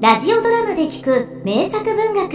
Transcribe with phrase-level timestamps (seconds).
[0.00, 2.30] ラジオドラマで聞く名作文学。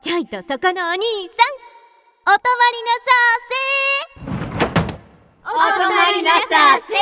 [0.00, 1.50] ちょいとそこのお兄さん
[2.30, 4.30] お泊まりなさーせ
[5.42, 6.94] お泊まりなさせ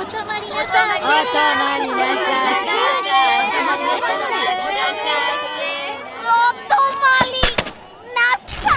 [0.00, 2.24] お泊まりなさーせお泊まりなさ
[6.22, 7.44] お泊まり
[8.14, 8.72] なさ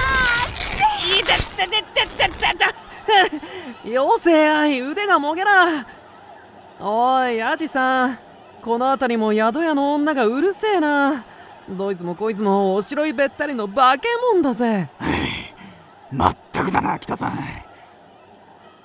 [1.08, 2.89] いてってってってってって
[3.90, 5.88] 妖精愛腕がもげら。
[6.80, 8.20] おいアジさん。
[8.62, 11.26] この辺りも宿屋の女がうるせえな。
[11.68, 14.90] どいつもこいつもおしろいべったりの化け物だぜ。
[16.12, 17.40] まったくだな北さん。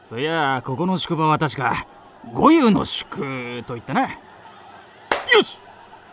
[0.04, 1.86] そりゃここの宿場は確か
[2.32, 4.02] 五湯の宿と言ったな。
[4.02, 4.08] よ
[5.42, 5.58] し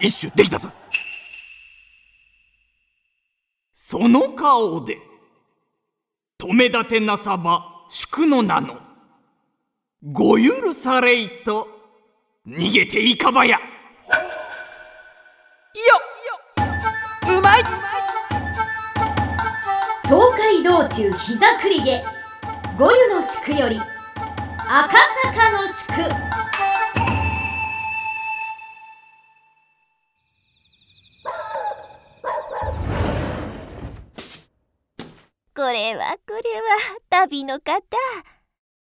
[0.02, 0.70] 一首できたぞ。
[3.74, 4.98] その顔で
[6.38, 8.78] 止め立てなさば宿の名の
[10.02, 11.68] ご許されいと
[12.48, 13.58] 逃げていかばや。
[17.28, 17.64] うまい。
[20.06, 22.04] 東海道中膝栗毛
[22.80, 24.98] 五湯の宿より赤
[25.34, 25.92] 坂の宿
[35.62, 37.84] これはこれは旅の方。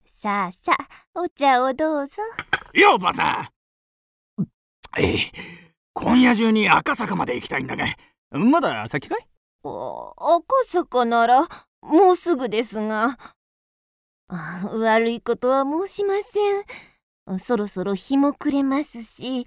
[0.04, 2.14] さあさあお茶をどうぞ。
[2.74, 3.48] よおばさ
[4.40, 4.44] ん。
[4.98, 5.32] ええ
[5.92, 7.84] 今夜中に赤坂まで行きたいんだが。
[8.32, 9.28] まだ先かい？
[9.62, 11.46] お赤坂なら
[11.82, 13.16] もうすぐですが。
[14.28, 16.14] あ悪いことは申しま
[17.28, 17.38] せん。
[17.38, 19.46] そろそろ日も暮れますし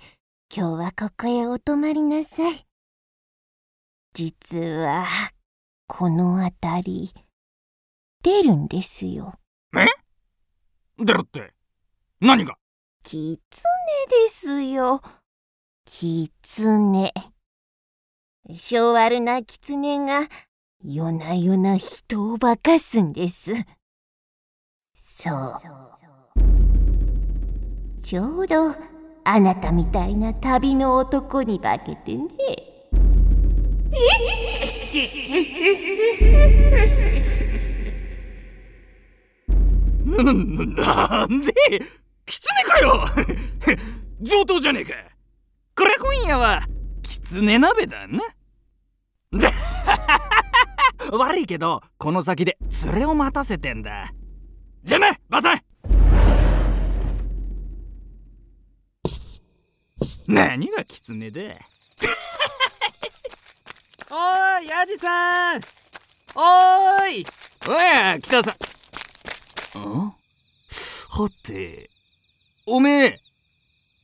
[0.55, 2.65] 今日はここへお泊まりなさい。
[4.13, 5.05] 実は
[5.91, 7.13] この辺り
[8.23, 9.33] 出るんですよ
[9.75, 9.87] え？
[11.03, 11.51] 出るって？
[12.21, 12.57] 何が？
[13.03, 13.63] キツ
[14.07, 15.01] ネですよ。
[15.85, 17.11] キツネ。
[18.55, 20.27] 性悪なキツネが
[20.83, 23.51] 夜な夜な人を化かすんです。
[24.93, 25.55] そう。
[28.03, 28.75] ちょうど
[29.23, 32.27] あなたみたいな旅の男に化けてね。
[33.89, 33.97] な、
[40.05, 41.53] な、なんで
[42.25, 43.05] 狐かよ！
[44.21, 44.93] 上等じゃねえか。
[45.75, 46.63] これ今夜は
[47.03, 48.23] 狐鍋だな。
[51.11, 54.11] 悪いけどこの先で連れを待たせてんだ。
[54.83, 55.61] じゃあなバさん！
[60.27, 61.41] 何が狐だ
[64.11, 64.15] お
[64.59, 65.61] ーいアジさん。
[66.35, 67.25] おーい。
[67.67, 69.79] おや北さん。
[69.79, 70.13] ん？
[71.09, 71.89] はて
[72.65, 73.19] おめえ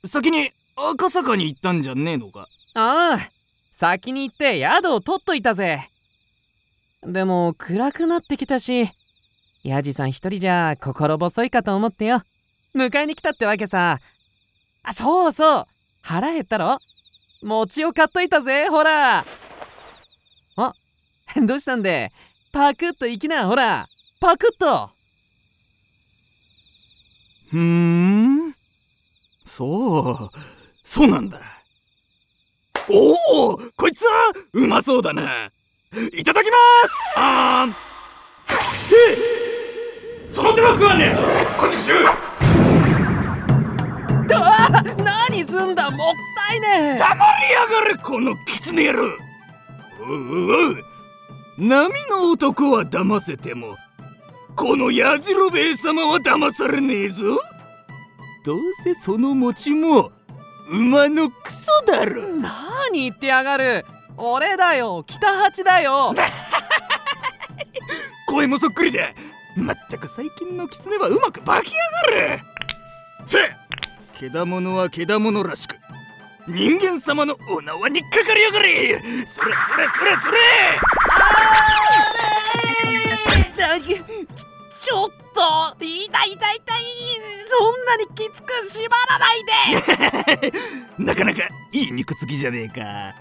[0.06, 2.48] 先に赤坂に行ったんじゃねえのか？
[2.74, 3.30] ああ
[3.72, 5.90] 先に行って宿を取っといたぜ。
[7.04, 8.90] でも暗くなってきたし
[9.64, 12.22] ヤジさん一人じゃ心細いかと思ってよ。
[12.76, 14.00] 迎えに来たってわけさ。
[14.84, 15.66] あそうそう。
[16.02, 16.80] 腹減ったろ？
[17.42, 19.20] 餅を買っといたぜほら。
[19.20, 19.26] あ
[21.44, 22.12] どうしたんで
[22.52, 23.48] パクッと行きな。
[23.48, 23.88] ほら
[24.20, 24.90] パクッと。
[27.52, 28.56] ふーん。
[29.44, 30.38] そう。
[30.84, 31.40] そうなんだ。
[32.90, 33.14] お
[33.54, 35.50] おこいつはうまそうだな
[36.14, 36.58] いただきま
[36.88, 36.94] す。
[37.18, 37.74] あー
[40.32, 41.22] その手は食わねえぞ。
[41.58, 41.96] こっち来しゅ
[44.38, 44.84] あ
[45.30, 46.14] 何すんだもっ
[46.50, 46.98] たいねえ。
[46.98, 49.18] 黙りやがれこの狐野郎。
[50.02, 50.95] おうおう
[51.58, 53.78] 波の男は騙せても
[54.56, 57.40] このやじろべえ様は騙されねえぞ。
[58.46, 60.12] どうせその餅も
[60.70, 62.36] 馬のクソだろ。
[62.36, 62.52] 何
[62.94, 63.86] 言ってやがる。
[64.18, 65.04] 俺だよ。
[65.06, 66.14] 北八だよ。
[68.28, 69.10] 声もそっくりだ
[69.58, 72.40] まったく最近の狐はうまく化きやがる。
[73.26, 73.58] せえ
[74.18, 75.76] けだものはけだものらしく
[76.48, 79.00] 人間様のお縄にかかりやがれ。
[79.00, 79.54] それそれそれ
[80.18, 80.38] それ。
[81.05, 81.05] だ
[84.36, 84.46] ち
[84.86, 86.84] ちょっと痛い痛い痛い。
[87.48, 89.44] そんなにきつく縛らない
[90.42, 90.54] で。
[91.00, 91.42] なかなか
[91.72, 93.16] いい肉付きじゃねえか。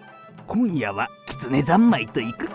[0.46, 2.54] 今夜は狐三昧と行くか。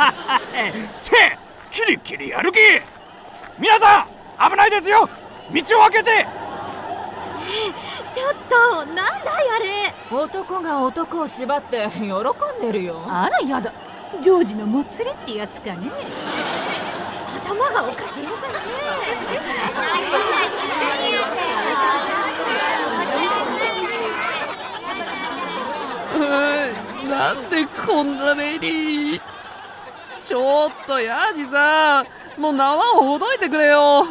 [0.98, 1.38] せえ
[1.70, 2.58] キリキリ歩き
[3.58, 4.06] 皆さ
[4.48, 5.08] ん危ないですよ。
[5.52, 6.26] 道を開けて。
[8.10, 9.94] ちょっとなんだいあれ。
[10.10, 12.12] 男が男を縛って喜ん
[12.62, 13.04] でるよ。
[13.06, 13.72] あらやだ。
[14.22, 15.90] ジョージのもつれってやつかね。
[17.44, 18.54] 頭がおかしいのかね。
[27.04, 29.20] うんなんでこんな目に
[30.20, 34.04] ちょっとヤジさんもう縄をほどいてくれよ。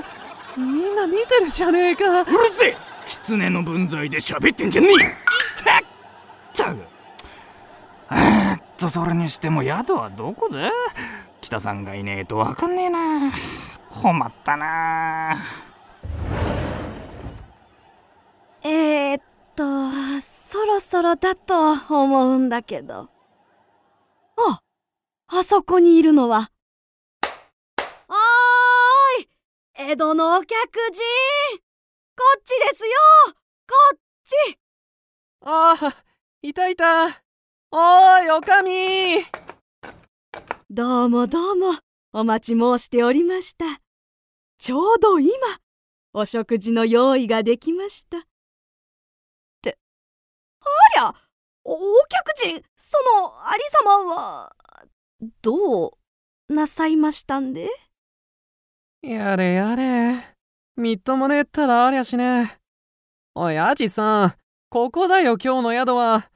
[0.57, 2.21] みんな見てるじゃねえか。
[2.21, 2.77] うるせえ。
[3.05, 4.91] 狐の分際で喋ってんじゃねえ。
[4.91, 5.09] いっ。
[5.63, 5.81] たっ
[6.53, 6.77] たく
[8.11, 10.71] えーっとそれにしても宿はどこだ
[11.41, 13.31] 北さんがいねえとわかんねえな。
[13.89, 15.45] 困ったな。
[18.63, 19.21] えー、っ
[19.55, 19.63] と、
[20.21, 23.09] そろそろだと思うんだけど。
[25.39, 26.51] あ、あそこにいるのは。
[28.09, 29.29] おーい
[29.91, 31.01] 江戸のお客人。
[32.17, 32.91] こっちですよ。
[33.65, 34.59] こっち。
[35.45, 36.03] ああ
[36.41, 37.23] いたいた。
[37.71, 39.25] おーいおかみ。
[40.69, 41.73] どうもどうも、
[42.11, 43.65] お待ち申しておりました。
[44.57, 45.31] ちょうど今、
[46.11, 48.17] お食事の用意ができました。
[48.17, 48.21] っ
[49.61, 49.77] て、
[50.59, 50.65] あ
[50.99, 51.13] りゃ
[51.63, 51.77] おお
[52.09, 54.55] 客人、そのありさまは、
[55.41, 55.97] ど
[56.49, 57.67] うなさいましたんで？
[59.01, 60.15] やれやれ。
[60.77, 62.57] みっともねえったらありゃしねえ。
[63.35, 64.33] おいアジさん。
[64.69, 66.29] ここだよ今日の宿は。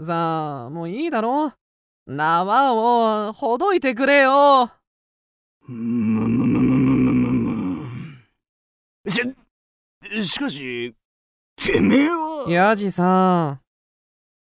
[0.00, 1.54] さあもういいだろ。
[2.06, 2.74] 縄
[3.28, 4.70] をほどいてくれよ。
[5.66, 7.86] むむむむむむむ。
[9.04, 10.94] むししかし
[11.56, 12.44] てめえは。
[12.50, 13.60] ヤジさん。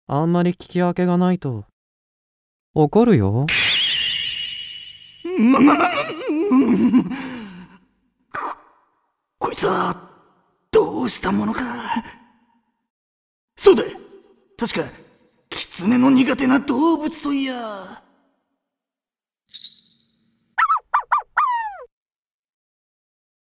[0.08, 1.64] あんまり聞き分けがないと。
[2.74, 3.46] 怒るよ
[5.38, 7.04] まままま
[8.32, 8.56] こ
[9.38, 9.94] こいつは
[10.72, 11.62] どうしたものか
[13.56, 13.84] そうだ
[14.58, 14.88] 確か
[15.48, 18.02] 狐の苦手な動物といや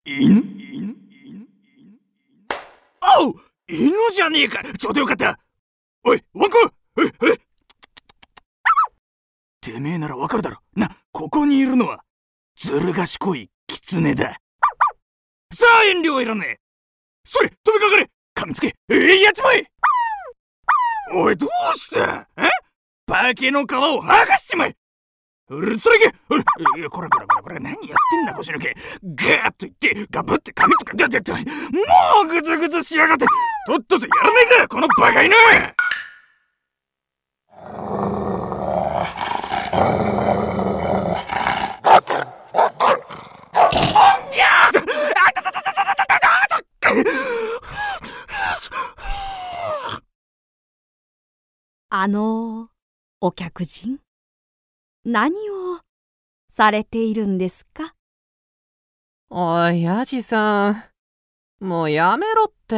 [0.04, 1.48] 犬犬犬
[3.20, 3.36] お
[3.68, 5.38] 犬じゃねえかちょうどよかった
[6.04, 6.58] おいワンコ
[7.00, 7.40] ええ
[9.62, 12.02] てめえならわかるだろなここにいるのは
[12.58, 14.32] ずる賢い狐だ。
[15.54, 16.60] さあ遠慮はいらねえ。
[17.24, 18.10] それ飛びかかれ。
[18.38, 18.76] 噛みつけ。
[18.90, 19.66] えいやっちまえ
[21.14, 22.50] おいどうしたえ？
[23.08, 24.76] 化けの皮を剥かしちまえ。
[25.48, 26.14] うるそれけ。
[26.28, 26.44] うる
[26.78, 31.38] いやこらこらこらこら何やってんだ腰抜けガーッといってガブって髪とかだっても
[32.26, 33.26] うグズグズしやがって。
[33.68, 35.34] とっととやらねえかこのバカ犬。
[35.38, 35.74] あ
[52.08, 52.70] の、
[53.22, 54.00] お客人？
[55.04, 55.80] 何を
[56.50, 57.94] されているんですか？
[59.30, 60.84] おいヤジさん。
[61.60, 62.76] もうやめろって。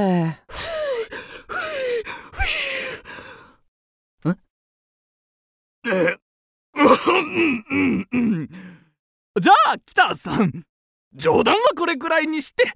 [5.86, 6.18] え？
[6.74, 8.50] うん
[9.40, 10.66] じゃあ北さん。
[11.14, 12.74] 冗談はこれくらいにして。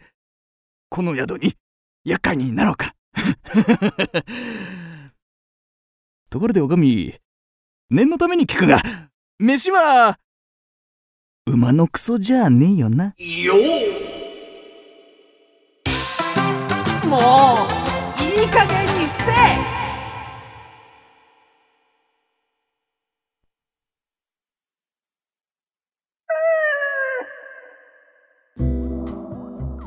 [0.90, 1.56] この宿に
[2.04, 2.94] 厄介になろうか
[6.32, 7.14] ところでおかみ
[7.90, 8.82] 念のために聞くが
[9.38, 10.18] 飯は
[11.46, 13.14] 馬のクソじゃねえよな。
[17.06, 17.20] もう
[18.24, 19.24] いい加減にして。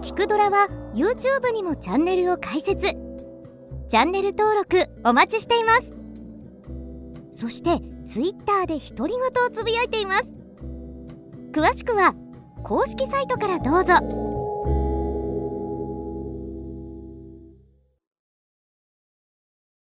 [0.02, 2.86] キクドラは YouTube にもチャンネルを開設。
[3.88, 6.03] チャンネル登録お待ちしています
[7.38, 10.34] そしてツイッターで独り言をつぶやいています。
[11.52, 12.14] 詳しくは
[12.62, 14.33] 公式サイトからどうぞ。